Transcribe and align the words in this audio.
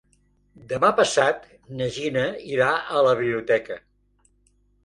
Demà 0.71 0.89
passat 0.99 1.45
na 1.81 1.89
Gina 1.97 2.25
irà 2.57 2.73
a 2.97 3.05
la 3.09 3.15
biblioteca. 3.23 3.79